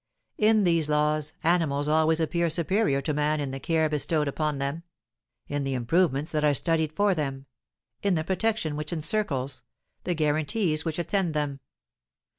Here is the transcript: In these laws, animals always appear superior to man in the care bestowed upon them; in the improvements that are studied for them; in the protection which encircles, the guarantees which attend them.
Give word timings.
In 0.39 0.63
these 0.63 0.89
laws, 0.89 1.33
animals 1.43 1.87
always 1.87 2.19
appear 2.19 2.49
superior 2.49 3.03
to 3.03 3.13
man 3.13 3.39
in 3.39 3.51
the 3.51 3.59
care 3.59 3.87
bestowed 3.87 4.27
upon 4.27 4.57
them; 4.57 4.81
in 5.47 5.63
the 5.63 5.75
improvements 5.75 6.31
that 6.31 6.43
are 6.43 6.55
studied 6.55 6.91
for 6.93 7.13
them; 7.13 7.45
in 8.01 8.15
the 8.15 8.23
protection 8.23 8.75
which 8.75 8.91
encircles, 8.91 9.61
the 10.03 10.15
guarantees 10.15 10.83
which 10.85 10.97
attend 10.97 11.35
them. 11.35 11.59